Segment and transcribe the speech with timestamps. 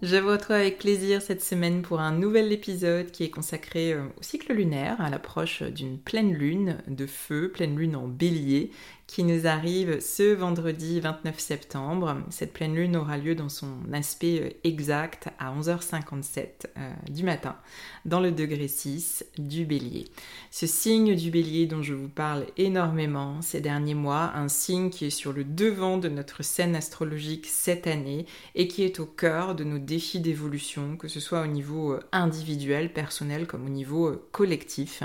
[0.00, 4.04] Je vous retrouve avec plaisir cette semaine pour un nouvel épisode qui est consacré euh,
[4.16, 8.70] au cycle lunaire, à l'approche d'une pleine lune de feu, pleine lune en bélier,
[9.08, 12.18] qui nous arrive ce vendredi 29 septembre.
[12.28, 17.56] Cette pleine lune aura lieu dans son aspect euh, exact à 11h57 euh, du matin,
[18.04, 20.04] dans le degré 6 du bélier.
[20.50, 25.06] Ce signe du bélier dont je vous parle énormément ces derniers mois, un signe qui
[25.06, 29.54] est sur le devant de notre scène astrologique cette année et qui est au cœur
[29.54, 34.12] de nos défis d'évolution, que ce soit au niveau euh, individuel, personnel, comme au niveau
[34.32, 35.02] collectif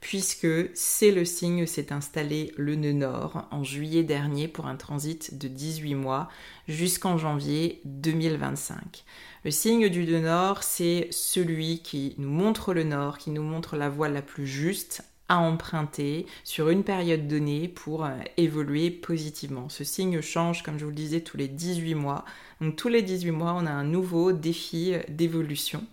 [0.00, 5.38] puisque c'est le signe s'est installé le nœud nord en juillet dernier pour un transit
[5.38, 6.28] de 18 mois
[6.68, 9.04] jusqu'en janvier 2025.
[9.44, 13.76] Le signe du nœud nord, c'est celui qui nous montre le nord, qui nous montre
[13.76, 19.68] la voie la plus juste à emprunter sur une période donnée pour euh, évoluer positivement.
[19.68, 22.24] Ce signe change, comme je vous le disais, tous les 18 mois.
[22.60, 25.84] Donc tous les 18 mois, on a un nouveau défi euh, d'évolution.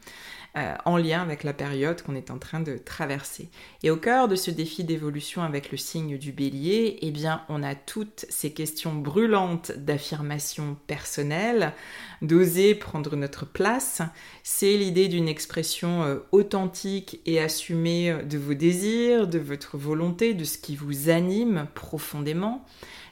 [0.58, 3.50] Euh, en lien avec la période qu'on est en train de traverser.
[3.84, 7.62] Et au cœur de ce défi d'évolution avec le signe du bélier, eh bien, on
[7.62, 11.74] a toutes ces questions brûlantes d'affirmation personnelle,
[12.22, 14.02] d'oser prendre notre place.
[14.44, 20.34] C'est l'idée d'une expression euh, authentique et assumée euh, de vos désirs, de votre volonté,
[20.34, 22.64] de ce qui vous anime profondément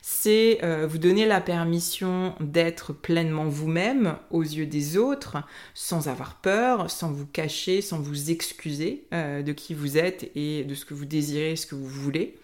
[0.06, 5.38] c'est euh, vous donner la permission d'être pleinement vous-même aux yeux des autres,
[5.74, 10.66] sans avoir peur, sans vous cacher, sans vous excuser euh, de qui vous êtes et
[10.66, 12.38] de ce que vous désirez, ce que vous voulez.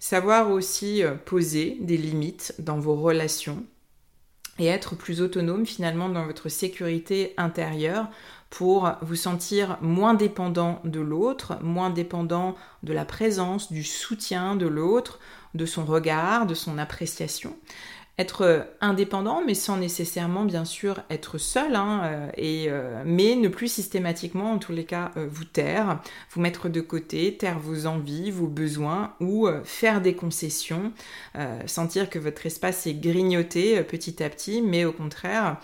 [0.00, 3.64] Savoir aussi euh, poser des limites dans vos relations
[4.58, 8.10] et être plus autonome finalement dans votre sécurité intérieure
[8.50, 14.66] pour vous sentir moins dépendant de l'autre, moins dépendant de la présence, du soutien de
[14.66, 15.18] l'autre,
[15.54, 17.56] de son regard, de son appréciation.
[18.18, 23.46] Être indépendant, mais sans nécessairement, bien sûr, être seul, hein, euh, et, euh, mais ne
[23.46, 26.00] plus systématiquement, en tous les cas, euh, vous taire,
[26.32, 30.92] vous mettre de côté, taire vos envies, vos besoins, ou faire des concessions,
[31.66, 35.58] sentir que votre espace est grignoté petit à petit, mais au contraire,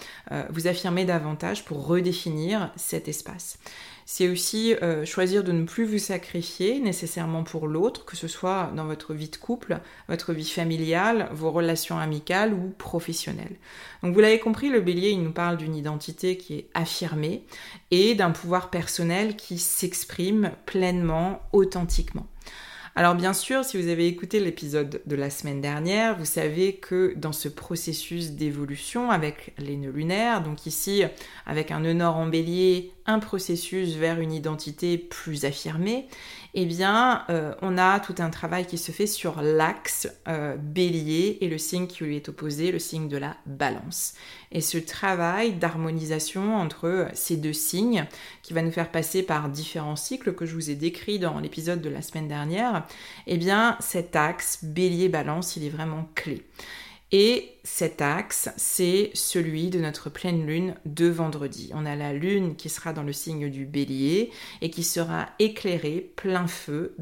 [0.50, 3.58] vous affirmer davantage pour redéfinir cet espace
[4.06, 8.70] c'est aussi euh, choisir de ne plus vous sacrifier nécessairement pour l'autre, que ce soit
[8.76, 13.56] dans votre vie de couple, votre vie familiale, vos relations amicales ou professionnelles.
[14.02, 17.44] Donc vous l'avez compris, le bélier, il nous parle d'une identité qui est affirmée
[17.90, 22.26] et d'un pouvoir personnel qui s'exprime pleinement, authentiquement.
[22.96, 27.12] Alors bien sûr, si vous avez écouté l'épisode de la semaine dernière, vous savez que
[27.16, 31.02] dans ce processus d'évolution avec les nœuds lunaires, donc ici
[31.44, 36.06] avec un nœud nord en bélier, un processus vers une identité plus affirmée,
[36.54, 41.38] eh bien, euh, on a tout un travail qui se fait sur l'axe euh, bélier
[41.40, 44.14] et le signe qui lui est opposé, le signe de la balance.
[44.52, 48.06] Et ce travail d'harmonisation entre ces deux signes,
[48.42, 51.82] qui va nous faire passer par différents cycles que je vous ai décrits dans l'épisode
[51.82, 52.86] de la semaine dernière,
[53.26, 56.44] eh bien, cet axe bélier-balance, il est vraiment clé.
[57.10, 61.70] Et cet axe, c'est celui de notre pleine lune de vendredi.
[61.74, 64.30] On a la lune qui sera dans le signe du bélier
[64.60, 66.94] et qui sera éclairée plein feu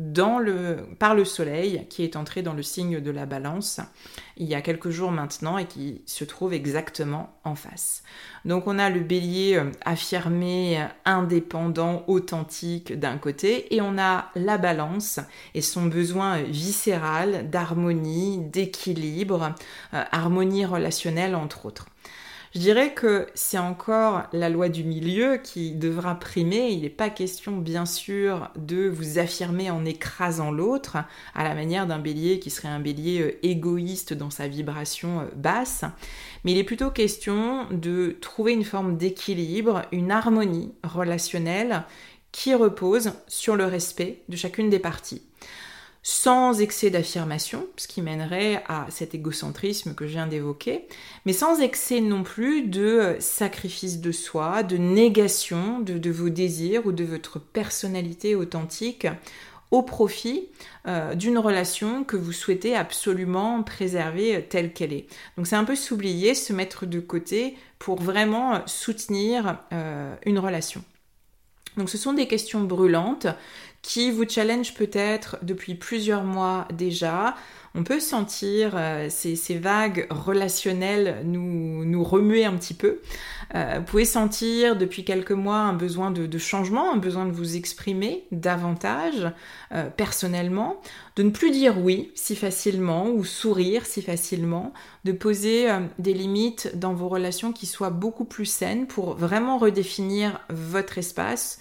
[1.00, 3.80] par le soleil qui est entré dans le signe de la balance
[4.36, 8.02] il y a quelques jours maintenant et qui se trouve exactement en face.
[8.44, 14.58] Donc on a le bélier euh, affirmé, indépendant, authentique d'un côté et on a la
[14.58, 15.20] balance
[15.54, 19.54] et son besoin viscéral d'harmonie, d'équilibre,
[19.94, 21.86] euh, harmonie relationnelle entre autres.
[22.54, 26.68] Je dirais que c'est encore la loi du milieu qui devra primer.
[26.68, 30.98] Il n'est pas question, bien sûr, de vous affirmer en écrasant l'autre,
[31.34, 35.24] à la manière d'un bélier qui serait un bélier euh, égoïste dans sa vibration euh,
[35.34, 35.86] basse.
[36.44, 41.84] Mais il est plutôt question de trouver une forme d'équilibre, une harmonie relationnelle
[42.32, 45.22] qui repose sur le respect de chacune des parties
[46.02, 50.86] sans excès d'affirmation, ce qui mènerait à cet égocentrisme que je viens d'évoquer,
[51.26, 56.86] mais sans excès non plus de euh, sacrifice de soi, de négation de, vos désirs
[56.86, 59.06] ou de votre personnalité authentique
[59.70, 60.48] au profit
[60.88, 65.06] euh, d'une relation que vous souhaitez absolument préserver euh, telle qu'elle est.
[65.36, 69.58] Donc c'est un peu s'oublier, se mettre de côté pour vraiment soutenir
[70.24, 70.84] une relation.
[71.76, 73.26] Donc ce sont des questions brûlantes
[73.82, 77.34] qui vous challenge peut-être depuis plusieurs mois déjà.
[77.74, 83.00] On peut sentir euh, ces, vagues relationnelles nous, remuer un petit peu.
[83.54, 87.56] Euh, vous pouvez sentir depuis quelques mois un besoin de, changement, un besoin de vous
[87.56, 89.30] exprimer davantage
[89.72, 90.80] euh, personnellement,
[91.16, 94.74] de ne plus dire oui si facilement ou sourire si facilement,
[95.04, 100.40] de poser des limites dans vos relations qui soient beaucoup plus saines pour vraiment redéfinir
[100.50, 101.58] votre espace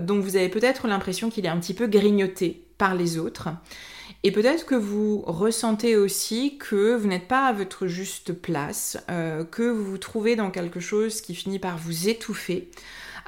[0.00, 3.48] dont vous avez peut-être l'impression qu'il est un petit peu grignoté par les autres.
[4.22, 9.44] Et peut-être que vous ressentez aussi que vous n'êtes pas à votre juste place, euh,
[9.44, 12.70] que vous vous trouvez dans quelque chose qui finit par vous étouffer,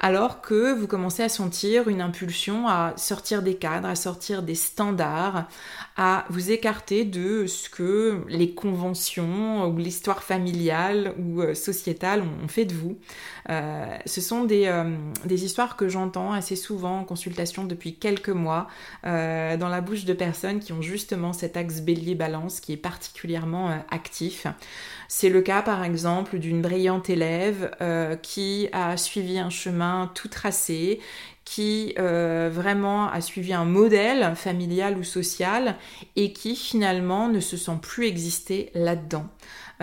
[0.03, 4.53] alors que vous commencez à sentir une impulsion à sortir des cadres, à sortir des
[4.53, 5.47] standards,
[5.95, 12.49] à vous écarter de ce que les conventions ou l'histoire familiale ou euh, sociétale ont
[12.49, 12.97] fait de vous.
[13.49, 18.27] Euh, ce sont des, euh, des histoires que j'entends assez souvent en consultation depuis quelques
[18.27, 18.67] mois
[19.03, 24.47] dans la bouche de personnes qui ont justement cet axe bélier-balance qui est particulièrement actif.
[25.15, 27.69] C'est le cas par exemple d'une brillante élève
[28.23, 30.99] qui a suivi un chemin tout tracé,
[31.45, 35.75] qui euh, vraiment a suivi un modèle familial ou social
[36.15, 39.25] et qui finalement ne se sent plus exister là-dedans.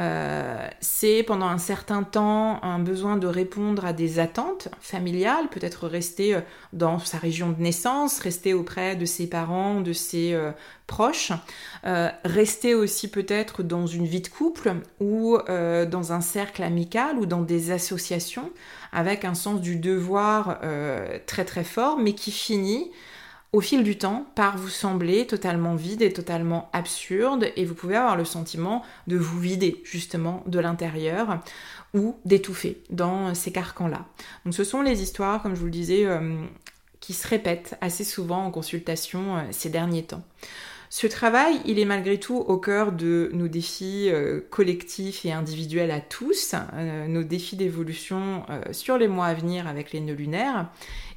[0.00, 5.86] Euh, c'est pendant un certain temps un besoin de répondre à des attentes familiales, peut-être
[5.86, 6.40] rester euh,
[6.72, 10.36] dans sa région de naissance, rester auprès de ses parents, de ses
[10.86, 11.32] proches,
[12.24, 17.42] rester aussi peut-être dans une vie de couple ou dans un cercle amical ou dans
[17.42, 18.50] des associations
[18.92, 20.60] avec un sens du devoir
[21.26, 22.90] très très fort, mais qui finit
[23.52, 27.96] au fil du temps par vous sembler totalement vide et totalement absurde et vous pouvez
[27.96, 31.40] avoir le sentiment de vous vider justement de l'intérieur
[31.94, 34.06] ou d'étouffer dans ces carcans-là.
[34.44, 36.40] Donc ce sont les histoires, comme je vous le disais, euh,
[37.00, 40.22] qui se répètent assez souvent en consultation euh, ces derniers temps.
[40.92, 45.92] Ce travail, il est malgré tout au cœur de nos défis euh, collectifs et individuels
[45.92, 46.54] à tous,
[47.06, 50.68] nos défis d'évolution sur les mois à venir avec les nœuds lunaires.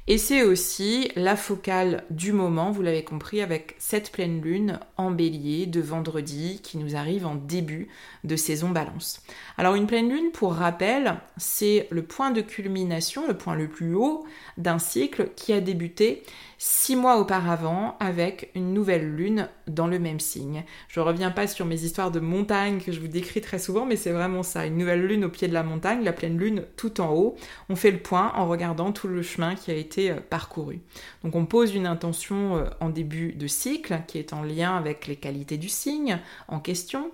[0.06, 5.10] Et c'est aussi la focale du moment, vous l'avez compris, avec cette pleine lune en
[5.10, 7.88] bélier de vendredi qui nous arrive en début
[8.22, 9.22] de saison balance.
[9.56, 13.94] Alors une pleine lune, pour rappel, c'est le point de culmination, le point le plus
[13.94, 14.26] haut
[14.58, 16.22] d'un cycle qui a débuté
[16.66, 20.64] six mois auparavant avec une nouvelle lune dans le même signe.
[20.88, 23.96] Je reviens pas sur mes histoires de montagne que je vous décris très souvent, mais
[23.96, 27.02] c'est vraiment ça, une nouvelle lune au pied de la montagne, la pleine lune tout
[27.02, 27.36] en haut.
[27.68, 30.80] On fait le point en regardant tout le chemin qui a été euh, parcouru.
[31.22, 35.06] Donc on pose une intention euh, en début de cycle qui est en lien avec
[35.06, 36.18] les qualités du signe
[36.48, 37.10] en question.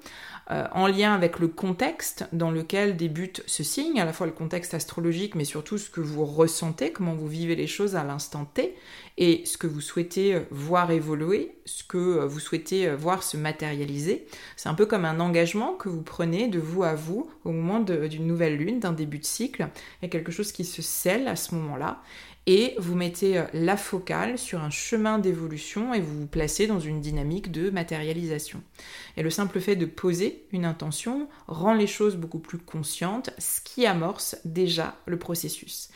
[0.50, 4.33] Euh, en lien avec le contexte dans lequel débute ce signe, à la fois le
[4.33, 8.45] contexte astrologique, mais surtout ce que vous ressentez, comment vous vivez les choses à l'instant
[8.47, 8.75] T,
[9.16, 13.37] et ce que vous souhaitez euh, voir évoluer, ce que euh, vous souhaitez voir se
[13.37, 14.26] matérialiser.
[14.56, 17.80] C'est un peu comme un engagement que vous prenez de vous à vous au moment
[17.80, 19.68] d'une nouvelle lune, d'un début de cycle.
[20.00, 22.02] Il y a quelque chose qui se scelle à ce moment-là
[22.47, 26.80] et vous mettez euh, la focale sur un chemin d'évolution et vous vous placez dans
[26.80, 28.62] une dynamique de matérialisation.
[29.16, 33.61] Et le simple fait de poser une intention rend les choses beaucoup plus conscientes, ce
[33.61, 35.90] qui amorce déjà le processus.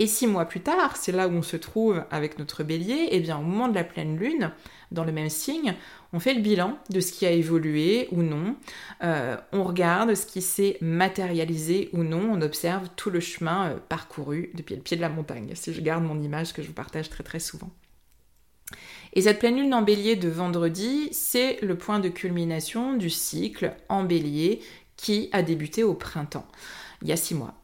[0.00, 3.18] Et six mois plus tard, c'est là où on se trouve avec notre bélier, et
[3.18, 4.52] bien au moment de la pleine lune,
[4.92, 5.74] dans le même signe,
[6.12, 8.54] on fait le bilan de ce qui a évolué ou non,
[9.02, 13.78] euh, on regarde ce qui s'est matérialisé ou non, on observe tout le chemin euh,
[13.88, 16.74] parcouru depuis le pied de la montagne, si je garde mon image que je vous
[16.74, 17.70] partage très très souvent.
[19.14, 23.74] Et cette pleine lune en bélier de vendredi, c'est le point de culmination du cycle
[23.88, 24.60] en bélier
[24.96, 26.46] qui a débuté au printemps,
[27.02, 27.57] il y a six mois.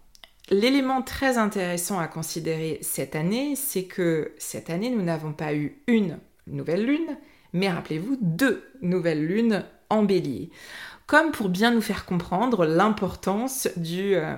[0.50, 5.78] L'élément très intéressant à considérer cette année, c'est que cette année, nous n'avons pas eu
[5.86, 7.16] une nouvelle lune,
[7.54, 10.50] mais rappelez-vous, deux nouvelles lunes en bélier.
[11.06, 14.36] Comme pour bien nous faire comprendre l'importance du, euh,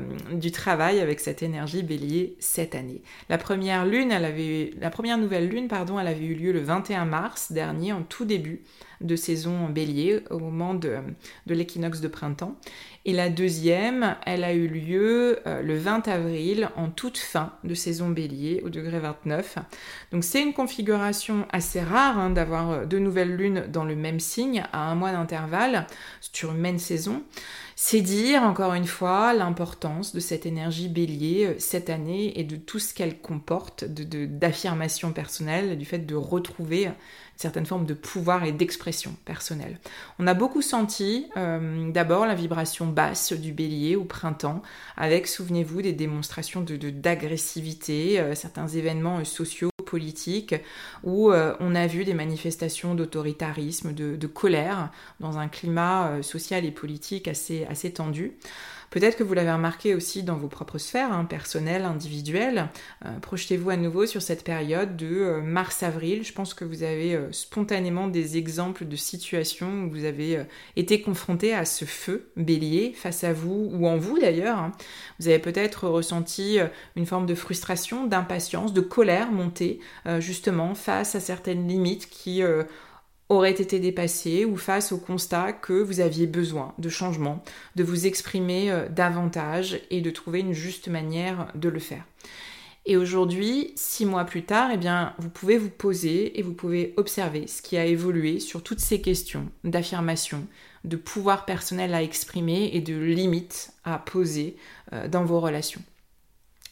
[0.53, 3.03] travail avec cette énergie bélier cette année.
[3.29, 7.93] La première la première nouvelle lune, pardon, elle avait eu lieu le 21 mars dernier,
[7.93, 8.63] en tout début
[9.01, 10.99] de saison en bélier au moment de,
[11.47, 12.57] l'équinoxe de printemps.
[13.05, 17.75] Et la deuxième, elle a eu lieu euh, le 20 avril en toute fin de
[17.75, 19.59] saison bélier au degré 29.
[20.13, 24.19] Donc c'est une configuration assez rare hein, d'avoir euh, deux nouvelles lunes dans le même
[24.19, 25.87] signe à un mois d'intervalle
[26.21, 27.23] sur une même saison.
[27.79, 32.57] C'est dire encore une fois l'importance de cette énergie bélier euh, cette année et de
[32.57, 36.89] tout ce qu'elle comporte d'affirmation de, personnelle, du fait de retrouver
[37.37, 39.79] certaines formes de pouvoir et d'expression personnelle.
[40.19, 44.63] On a beaucoup senti euh, d'abord la vibration basse du bélier au printemps,
[44.97, 50.55] avec, souvenez-vous, des démonstrations d'agressivité, de, euh, certains événements sociaux politiques
[51.03, 54.91] où on a vu des manifestations d'autoritarisme, de, colère
[55.21, 58.37] dans un climat social et politique assez tendu.
[58.97, 62.71] Peut-être que vous l'avez remarqué aussi dans vos propres sphères, hein, personnelles, individuelles.
[63.05, 66.25] Euh, projetez-vous à nouveau sur cette période de euh, mars-avril.
[66.25, 71.03] Je pense que vous avez euh, spontanément des exemples de situations où vous avez été
[71.03, 74.57] confronté à ce feu bélier face à vous ou en vous d'ailleurs.
[74.57, 74.73] Hein.
[75.21, 76.59] Vous avez peut-être ressenti
[76.97, 79.79] une forme de frustration, d'impatience, de colère montée
[80.21, 82.43] justement face à certaines limites qui
[83.29, 87.43] aurait été dépassé ou face au constat que vous aviez besoin de changement,
[87.75, 92.05] de vous exprimer euh, davantage et de trouver une juste manière de le faire.
[92.89, 96.95] Et aujourd'hui, six mois plus tard, eh bien, vous pouvez vous poser et vous pouvez
[96.97, 100.47] observer ce qui a évolué sur toutes ces questions d'affirmation,
[100.85, 104.57] de pouvoir personnel à exprimer et de limites à poser
[104.93, 105.83] euh, dans vos relations.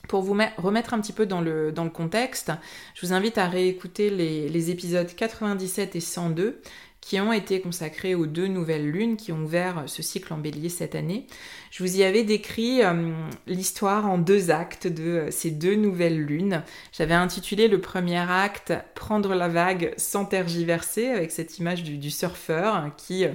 [0.09, 2.53] Pour vous remettre un petit peu dans le, contexte,
[2.95, 6.61] je vous invite à réécouter les épisodes 97 et 102
[7.05, 10.71] qui ont été consacrés aux deux nouvelles lunes qui ont ouvert ce cycle en bélier
[10.71, 11.27] cette année.
[11.75, 13.11] Je vous y avais décrit euh,
[13.49, 16.63] l'histoire en deux actes de euh, ces deux nouvelles lunes.
[16.93, 22.93] J'avais intitulé le premier acte Prendre la vague sans tergiverser avec cette image du, surfeur
[22.97, 23.33] qui euh,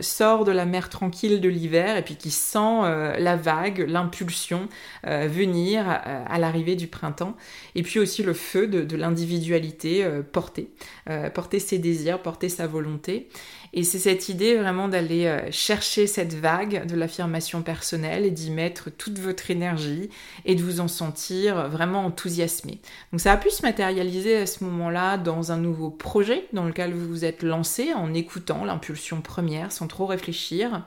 [0.00, 2.82] sort de la mer tranquille de l'hiver et puis qui sent
[3.18, 4.68] la vague, l'impulsion
[5.04, 7.34] venir à l'arrivée du printemps.
[7.74, 10.70] Et puis aussi le feu de, l'individualité portée,
[11.34, 13.28] porter ses désirs, porter sa volonté
[13.72, 17.62] et c'est cette idée vraiment d'aller chercher cette vague de l'affirmation
[18.02, 20.10] et d'y mettre toute votre énergie
[20.44, 22.78] et de vous en sentir vraiment enthousiasmé.
[23.12, 26.92] Donc ça a pu se matérialiser à ce moment-là dans un nouveau projet dans lequel
[26.92, 30.82] vous vous êtes lancé en écoutant l'impulsion première sans trop réfléchir,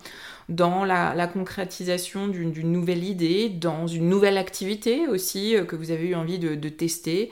[0.50, 6.10] dans la, concrétisation d'une nouvelle idée, dans une nouvelle activité aussi euh, que vous avez
[6.10, 7.32] eu envie de, tester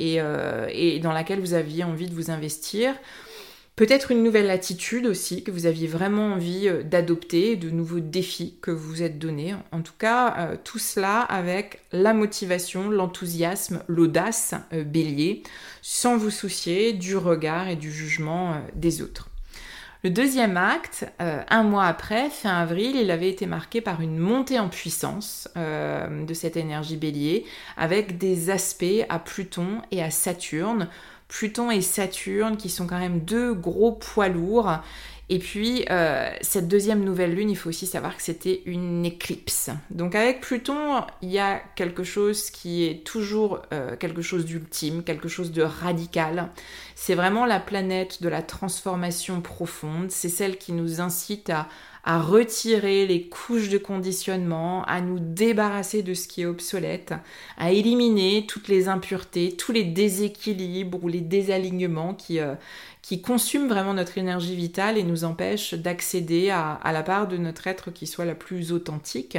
[0.00, 2.94] euh, et dans laquelle vous aviez envie de vous investir.
[3.80, 8.58] Peut-être une nouvelle attitude aussi que vous aviez vraiment envie euh, d'adopter, de nouveaux défis
[8.60, 9.54] que vous vous êtes donnés.
[9.72, 15.44] En tout cas, euh, tout cela avec la motivation, l'enthousiasme, l'audace euh, bélier,
[15.80, 19.30] sans vous soucier du regard et du jugement des autres.
[20.04, 24.58] Le deuxième acte, un mois après, fin avril, il avait été marqué par une montée
[24.58, 27.44] en puissance de cette énergie bélier,
[27.76, 30.88] avec des aspects à Pluton et à Saturne,
[31.30, 34.80] Pluton et Saturne, qui sont quand même deux gros poids lourds.
[35.32, 39.70] Et puis, euh, cette deuxième nouvelle lune, il faut aussi savoir que c'était une éclipse.
[39.90, 45.04] Donc avec Pluton, il y a quelque chose qui est toujours euh, quelque chose d'ultime,
[45.04, 46.48] quelque chose de radical.
[47.02, 50.10] C'est vraiment la planète de la transformation profonde.
[50.10, 51.66] C'est celle qui nous incite à,
[52.20, 57.14] retirer les couches de conditionnement, à nous débarrasser de ce qui est obsolète,
[57.56, 62.54] à éliminer toutes les impuretés, tous les déséquilibres ou les désalignements qui, euh,
[63.24, 67.90] consument vraiment notre énergie vitale et nous empêchent d'accéder à, la part de notre être
[67.90, 69.38] qui soit la plus authentique.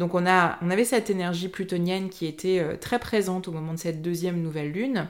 [0.00, 3.78] Donc on, on avait cette énergie plutonienne qui était euh, très présente au moment de
[3.78, 5.06] cette deuxième nouvelle lune.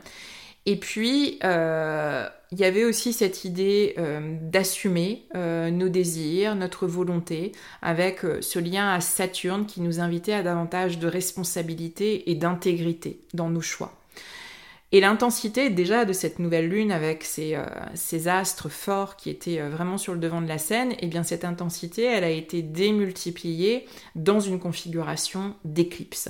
[0.67, 6.87] Et puis, euh, il y avait aussi cette idée euh, d'assumer euh, nos désirs, notre
[6.87, 13.21] volonté, avec ce lien à Saturne qui nous invitait à davantage de responsabilité et d'intégrité
[13.33, 13.95] dans nos choix.
[14.93, 17.57] Et l'intensité déjà de cette nouvelle lune avec ces,
[18.26, 22.02] astres forts qui étaient vraiment sur le devant de la scène, eh bien cette intensité,
[22.02, 23.87] elle a été démultipliée
[24.17, 26.29] dans une configuration d'éclipse.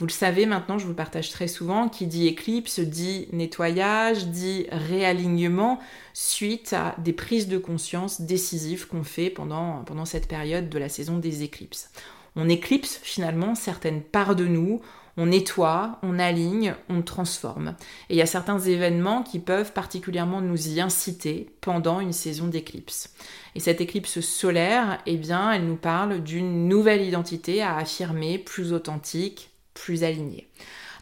[0.00, 4.28] Vous le savez maintenant, je vous le partage très souvent, qui dit éclipse dit nettoyage,
[4.28, 5.78] dit réalignement
[6.14, 10.88] suite à des prises de conscience décisives qu'on fait pendant, pendant cette période de la
[10.88, 11.90] saison des éclipses.
[12.34, 14.80] On éclipse finalement certaines parts de nous,
[15.18, 17.74] on nettoie, on aligne, on transforme.
[18.08, 22.46] Et il y a certains événements qui peuvent particulièrement nous y inciter pendant une saison
[22.46, 23.12] d'éclipse.
[23.54, 28.72] Et cette éclipse solaire, eh bien, elle nous parle d'une nouvelle identité à affirmer, plus
[28.72, 29.49] authentique,
[29.80, 30.46] plus alignés.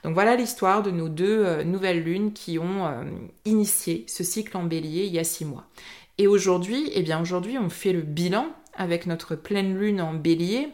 [0.04, 3.02] Donc voilà l'histoire de nos deux euh, nouvelles lunes qui ont euh,
[3.44, 5.66] initié ce cycle en bélier il y a six mois.
[6.18, 10.68] Et aujourd'hui, eh bien aujourd'hui on fait le bilan avec notre pleine lune en bélier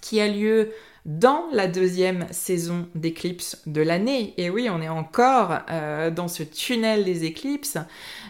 [0.00, 0.70] qui a lieu
[1.04, 4.34] dans la deuxième saison d'éclipse de l'année.
[4.36, 7.76] Et oui, on est encore euh, dans ce tunnel des éclipses.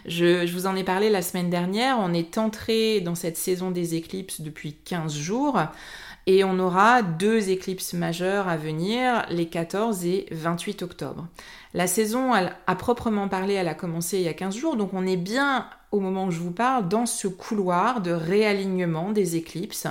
[0.05, 1.97] Je, je, vous en ai parlé la semaine dernière.
[1.99, 5.59] On est entré dans cette saison des éclipses depuis 15 jours.
[6.25, 11.27] Et on aura deux éclipses majeures à venir, les 14 et 28 octobre.
[11.73, 15.05] La saison, à proprement parler, elle a commencé il y a 15 jours, donc on
[15.05, 19.87] est bien, au moment où je vous parle, dans ce couloir de réalignement des éclipses.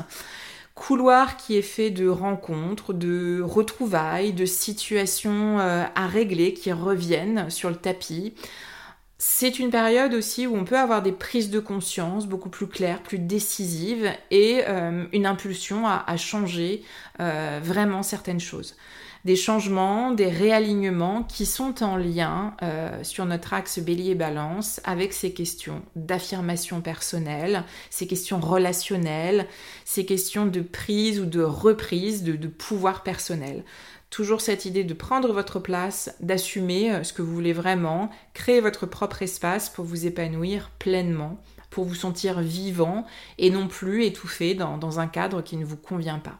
[0.74, 7.50] Couloir qui est fait de rencontres, de retrouvailles, de situations euh, à régler qui reviennent
[7.50, 8.32] sur le tapis.
[9.24, 13.04] C'est une période aussi où on peut avoir des prises de conscience beaucoup plus claires,
[13.04, 16.82] plus décisives et euh, une impulsion à, changer
[17.20, 18.74] euh, vraiment certaines choses.
[19.24, 25.32] Des changements, des réalignements qui sont en lien euh, sur notre axe bélier-balance avec ces
[25.32, 29.46] questions d'affirmation personnelle, ces questions relationnelles,
[29.84, 33.62] ces questions de prise ou de reprise de pouvoir personnel
[34.12, 38.60] toujours cette idée de prendre votre place, d'assumer euh, ce que vous voulez vraiment, créer
[38.60, 43.06] votre propre espace pour vous épanouir pleinement, pour vous sentir vivant
[43.38, 46.38] et non plus étouffé dans, un cadre qui ne vous convient pas.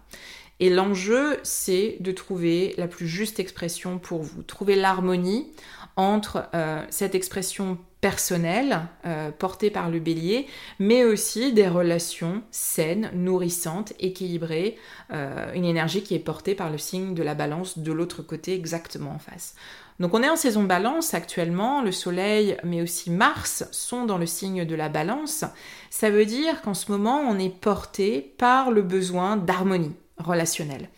[0.60, 5.50] Et l'enjeu, c'est de trouver la plus juste expression pour vous, trouver l'harmonie
[5.96, 9.30] entre euh, cette expression personnelle euh,
[9.72, 10.48] par le bélier,
[10.80, 14.76] mais aussi des relations saines, nourrissantes, équilibrées,
[15.12, 18.54] euh, une énergie qui est portée par le signe de la balance de l'autre côté
[18.54, 19.54] exactement en face.
[20.00, 24.26] Donc on est en saison balance actuellement, le soleil mais aussi Mars sont dans le
[24.26, 25.44] signe de la balance.
[25.88, 30.88] Ça veut dire qu'en ce moment on est porté par le besoin d'harmonie relationnelle.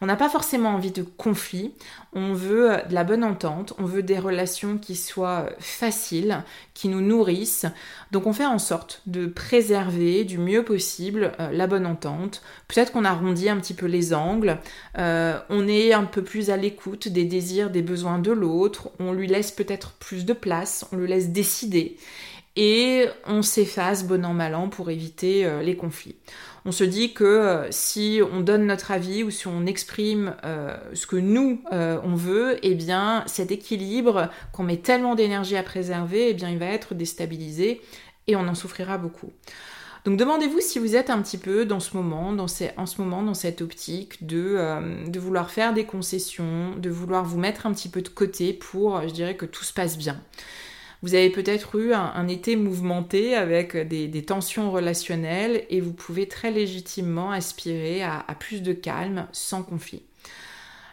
[0.00, 1.72] On n'a pas forcément envie de conflit,
[2.12, 6.42] on veut de la bonne entente, on veut des relations qui soient faciles,
[6.74, 7.66] qui nous nourrissent.
[8.10, 12.42] Donc on fait en sorte de préserver du mieux possible euh, la bonne entente.
[12.68, 14.58] Peut-être qu'on arrondit un petit peu les angles,
[14.98, 19.12] euh, on est un peu plus à l'écoute des désirs, des besoins de l'autre, on
[19.12, 21.96] lui laisse peut-être plus de place, on le laisse décider.
[22.54, 26.16] Et on s'efface bon an mal an pour éviter euh, les conflits
[26.64, 30.76] on se dit que euh, si on donne notre avis ou si on exprime euh,
[30.94, 35.62] ce que nous euh, on veut, eh bien cet équilibre qu'on met tellement d'énergie à
[35.62, 37.80] préserver, eh il va être déstabilisé
[38.26, 39.32] et on en souffrira beaucoup.
[40.04, 42.46] Donc demandez-vous si vous êtes un petit peu dans ce moment, dans
[42.76, 44.58] en ce moment dans cette optique de,
[45.08, 49.00] de vouloir faire des concessions, de vouloir vous mettre un petit peu de côté pour,
[49.02, 50.20] je dirais, que tout se passe bien.
[51.02, 56.52] Vous avez peut-être eu un, été mouvementé avec des, tensions relationnelles et vous pouvez très
[56.52, 60.02] légitimement aspirer à, plus de calme sans conflit.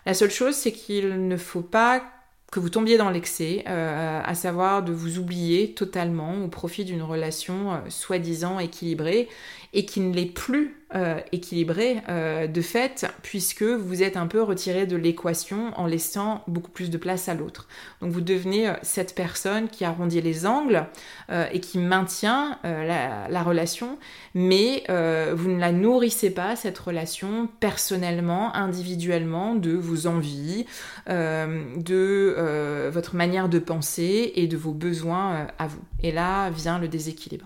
[0.08, 2.04] La seule chose, c'est qu'il ne faut pas
[2.52, 7.04] que vous tombiez dans l'excès, euh, à savoir de vous oublier totalement au profit d'une
[7.04, 9.30] relation euh, soi-disant équilibrée
[9.74, 14.42] et qui ne l'est plus euh, équilibré euh, de fait, puisque vous êtes un peu
[14.42, 17.68] retiré de l'équation en laissant beaucoup plus de place à l'autre.
[18.02, 20.88] Donc vous devenez euh, cette personne qui arrondit les angles
[21.52, 24.00] et qui maintient la, la, relation,
[24.34, 30.66] mais vous ne la nourrissez pas, cette relation, personnellement, individuellement, de vos envies,
[31.08, 35.84] de votre manière de penser et de vos besoins à vous.
[36.02, 37.46] Et là vient le déséquilibre.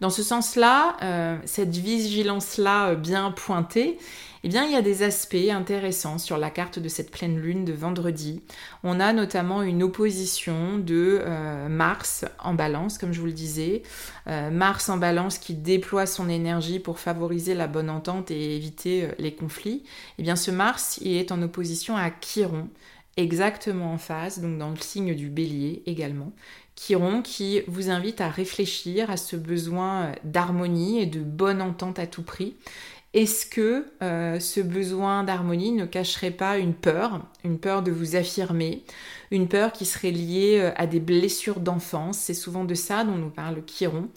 [0.00, 3.98] Dans ce sens-là, euh, cette vigilance-là euh, bien pointée,
[4.42, 7.66] eh bien, il y a des aspects intéressants sur la carte de cette pleine lune
[7.66, 8.40] de vendredi.
[8.82, 13.82] On a notamment une opposition de euh, Mars en balance, comme je vous le disais.
[14.26, 19.34] Mars en balance qui déploie son énergie pour favoriser la bonne entente et éviter les
[19.34, 19.82] conflits.
[20.18, 22.68] Eh bien, ce Mars, est en opposition à Chiron,
[23.16, 26.32] exactement en face, donc dans le signe du bélier également.
[26.80, 32.06] Chiron qui vous invite à réfléchir à ce besoin d'harmonie et de bonne entente à
[32.06, 32.56] tout prix.
[33.12, 38.16] Est-ce que euh, ce besoin d'harmonie ne cacherait pas une peur, une peur de vous
[38.16, 38.84] affirmer,
[39.30, 42.18] une peur qui serait liée euh, à des blessures d'enfance?
[42.18, 44.08] C'est souvent de ça dont nous parle Chiron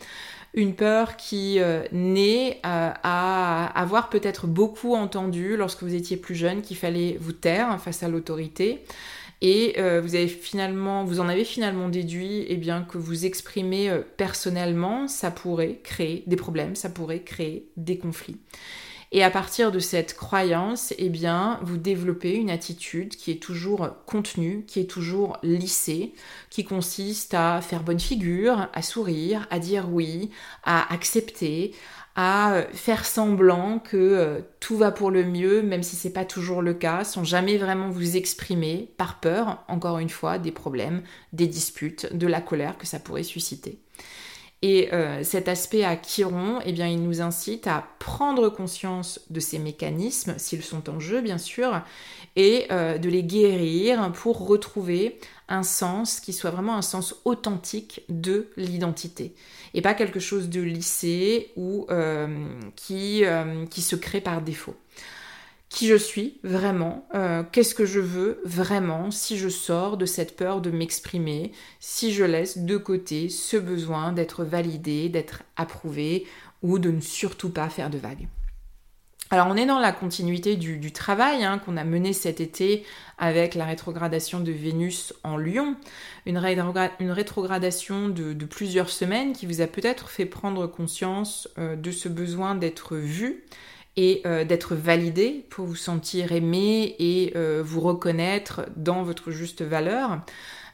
[0.54, 6.36] une peur qui euh, naît euh, à avoir peut-être beaucoup entendu lorsque vous étiez plus
[6.36, 8.84] jeune qu'il fallait vous taire face à l'autorité.
[9.44, 15.82] Et euh, vous en avez finalement déduit, eh bien que vous exprimez personnellement, ça pourrait
[15.84, 18.38] créer des problèmes, ça pourrait créer des conflits.
[19.16, 23.90] Et à partir de cette croyance, eh bien, vous développez une attitude qui est toujours
[24.08, 26.14] contenue, qui est toujours lissée,
[26.50, 30.32] qui consiste à faire bonne figure, à sourire, à dire oui,
[30.64, 31.76] à accepter,
[32.16, 36.62] à faire semblant que euh, tout va pour le mieux, même si c'est pas toujours
[36.62, 41.48] le cas, sans jamais vraiment vous exprimer par peur, encore une fois, des problèmes, des
[41.48, 43.80] disputes, de la colère que ça pourrait susciter.
[44.62, 49.42] Et euh, cet aspect à Chiron, eh bien, il nous incite à prendre conscience de
[49.42, 51.82] ces mécanismes, s'ils sont en jeu bien sûr,
[52.38, 55.20] et euh, de les guérir pour retrouver
[55.62, 59.36] sens qui soit vraiment un sens authentique de l'identité.
[59.76, 63.24] Et pas quelque chose de lissé ou euh, qui,
[63.70, 64.76] qui se crée par défaut
[65.74, 70.38] qui je suis vraiment, euh, qu'est-ce que je veux vraiment si je sors de cette
[70.38, 76.28] peur de m'exprimer, si je laisse de côté ce besoin d'être validé, d'être approuvé
[76.62, 78.28] ou de ne surtout pas faire de vagues.
[79.34, 82.86] Alors on est dans la continuité du, travail hein, qu'on a mené cet été
[83.18, 85.76] avec la rétrogradation de Vénus en Lion,
[86.28, 92.10] une, rétrogradation de, plusieurs semaines qui vous a peut-être fait prendre conscience euh, de ce
[92.10, 93.44] besoin d'être vu,
[93.96, 99.62] et euh, d'être validé pour vous sentir aimé et euh, vous reconnaître dans votre juste
[99.62, 100.20] valeur.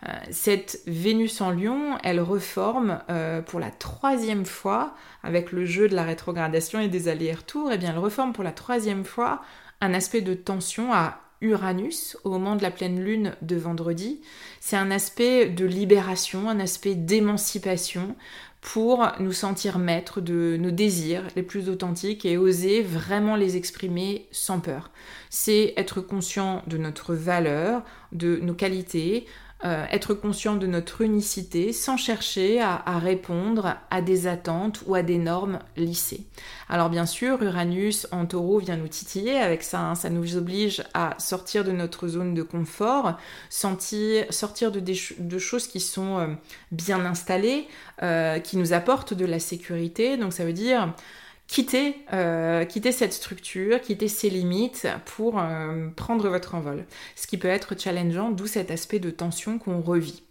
[0.08, 3.00] Euh, cette Vénus en lion, elle reforme
[3.48, 7.78] pour la troisième fois, avec le jeu de la rétrogradation et des allers-retours, et eh
[7.78, 9.42] bien elle reforme pour la troisième fois
[9.82, 14.22] un aspect de tension à Uranus au moment de la pleine lune de vendredi.
[14.60, 18.16] C'est un aspect de libération, un aspect d'émancipation
[18.62, 24.28] pour nous sentir maîtres de nos désirs les plus authentiques et oser vraiment les exprimer
[24.32, 24.92] sans peur.
[25.30, 29.26] C'est être conscient de notre valeur, de nos qualités,
[29.66, 35.04] euh, être conscient de notre unicité sans chercher à, répondre à des attentes ou à
[35.04, 36.26] des normes lissées.
[36.70, 39.96] Alors bien sûr, Uranus en taureau vient nous titiller avec ça, hein.
[39.96, 43.18] ça nous oblige à sortir de notre zone de confort,
[43.50, 46.28] sortir de, de choses qui sont euh,
[46.72, 47.68] bien installées,
[48.02, 50.16] euh, qui nous apportent de la sécurité.
[50.16, 50.94] Donc ça veut dire
[51.50, 56.86] quitter, euh, quitter cette structure, quitter ses limites pour euh, prendre votre envol.
[57.16, 60.24] Ce qui peut être challengeant, d'où cet aspect de tension qu'on revit.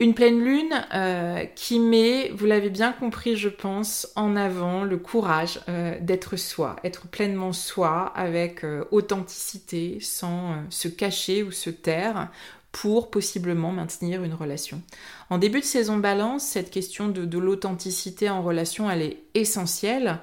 [0.00, 4.96] Une pleine lune euh, qui met, vous l'avez bien compris je pense, en avant le
[4.96, 5.60] courage
[6.00, 12.30] d'être soi, être pleinement soi avec authenticité, sans se cacher ou se taire,
[12.72, 14.82] pour possiblement maintenir une relation.
[15.30, 20.18] En début de saison balance, cette question de, l'authenticité en relation, elle est essentielle.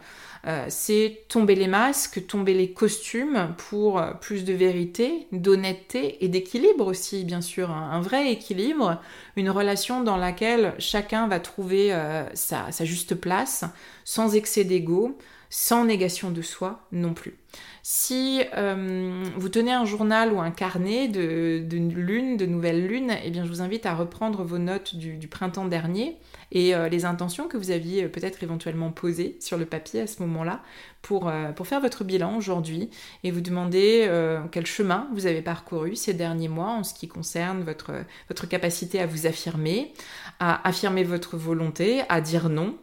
[0.47, 6.29] Euh, c'est tomber les masques, tomber les costumes pour euh, plus de vérité, d'honnêteté et
[6.29, 9.01] d'équilibre aussi, bien sûr, un, vrai équilibre,
[9.35, 13.65] une relation dans laquelle chacun va trouver euh, sa, juste place,
[14.05, 15.17] sans excès d'ego,
[15.49, 17.35] sans négation de soi non plus.
[17.81, 23.31] Si euh, vous tenez un journal ou un carnet de, lune, de nouvelles lunes, eh
[23.31, 26.17] bien je vous invite à reprendre vos notes du, printemps dernier
[26.51, 30.07] et euh, les intentions que vous aviez euh, peut-être éventuellement posées sur le papier à
[30.07, 30.61] ce moment-là
[31.01, 32.89] pour, pour faire votre bilan aujourd'hui
[33.23, 34.09] et vous demander
[34.51, 37.93] quel chemin vous avez parcouru ces derniers mois en ce qui concerne votre,
[38.27, 39.93] votre capacité à vous affirmer,
[40.41, 42.75] à affirmer votre volonté, à dire non,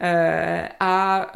[0.00, 1.32] à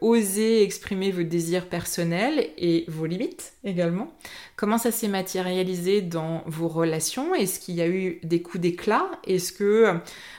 [0.00, 4.12] oser exprimer vos désirs personnels et vos limites également.
[4.56, 7.34] Comment ça s'est matérialisé dans vos relations?
[7.34, 9.10] Est-ce qu'il y a eu des coups d'éclat?
[9.26, 9.94] Est-ce que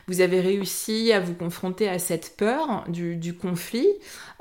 [0.08, 3.88] vous avez réussi à vous confronter à cette peur du, conflit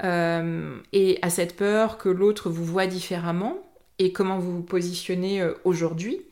[0.02, 3.58] euh, et à cette peur que l'autre vous voit différemment?
[3.98, 6.22] Et comment vous vous positionnez euh, aujourd'hui?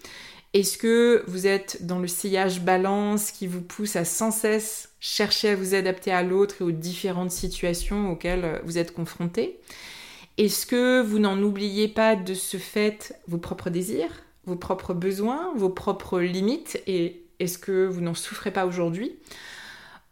[0.55, 5.51] Est-ce que vous êtes dans le sillage balance qui vous pousse à sans cesse chercher
[5.51, 9.61] à vous adapter à l'autre et aux différentes situations auxquelles euh, vous êtes confronté?
[10.38, 15.53] Est-ce que vous n'en oubliez pas de ce fait vos propres désirs, vos propres besoins,
[15.57, 19.18] vos propres limites et est-ce que vous n'en souffrez pas aujourd'hui?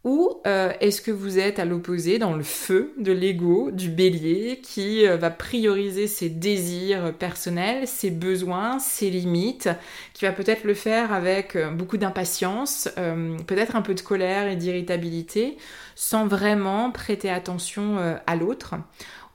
[0.07, 4.61] Ou euh, est-ce que vous êtes à l'opposé dans le feu de l'ego, du bélier,
[4.63, 9.69] qui euh, va prioriser ses désirs personnels, ses besoins, ses limites,
[10.13, 12.89] qui va peut-être le faire avec euh, beaucoup d'impatience,
[13.49, 15.57] peut-être un peu de colère et d'irritabilité,
[15.97, 18.77] sans vraiment prêter attention à l'autre?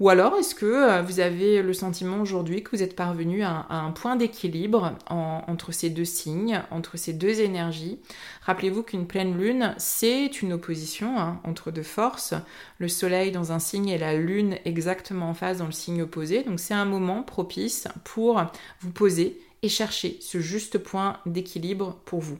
[0.02, 3.68] Ou alors est-ce que euh, vous avez le sentiment aujourd'hui que vous êtes parvenu à,
[3.70, 8.00] un point d'équilibre entre ces deux signes, entre ces deux énergies?
[8.42, 12.34] Rappelez-vous qu'une pleine lune, c'est une opposition hein, entre deux forces,
[12.80, 16.42] le soleil dans un signe et la lune exactement en face dans le signe opposé.
[16.42, 18.42] Donc c'est un moment propice pour
[18.80, 22.40] vous poser et chercher ce juste point d'équilibre pour vous.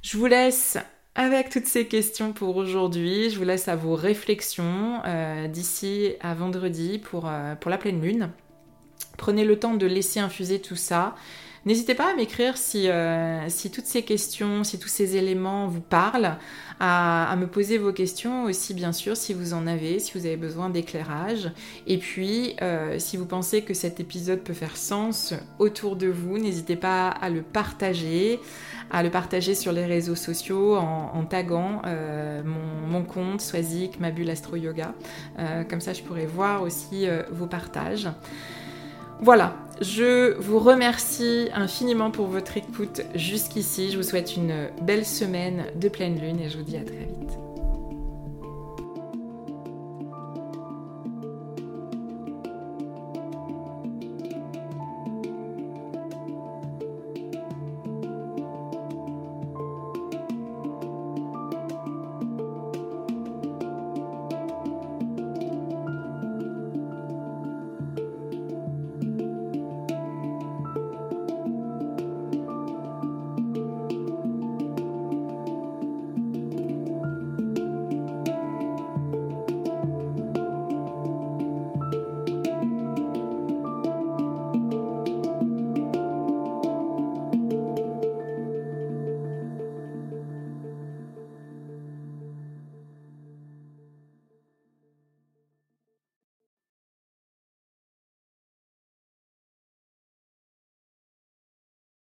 [0.00, 0.78] Je vous laisse
[1.14, 3.30] avec toutes ces questions pour aujourd'hui.
[3.30, 8.30] Je vous laisse à vos réflexions euh, d'ici à vendredi euh, pour la pleine lune.
[9.16, 11.14] Prenez le temps de laisser infuser tout ça.
[11.66, 15.80] N'hésitez pas à m'écrire si, euh, si toutes ces questions, si tous ces éléments vous
[15.80, 16.36] parlent,
[16.78, 20.36] à, me poser vos questions aussi bien sûr si vous en avez, si vous avez
[20.36, 21.50] besoin d'éclairage.
[21.86, 26.36] Et puis euh, si vous pensez que cet épisode peut faire sens autour de vous,
[26.36, 28.40] n'hésitez pas à le partager,
[28.90, 34.56] à le partager sur les réseaux sociaux en, taguant euh, mon, compte Swazik Mabul Astro
[34.56, 34.94] Yoga.
[35.70, 38.08] comme ça je pourrais voir aussi vos partages.
[39.24, 43.90] Voilà, je vous remercie infiniment pour votre écoute jusqu'ici.
[43.90, 47.06] Je vous souhaite une belle semaine de pleine lune et je vous dis à très
[47.06, 47.43] vite.